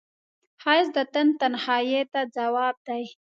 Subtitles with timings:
[0.61, 3.03] ښایست د تن تنهایی ته ځواب دی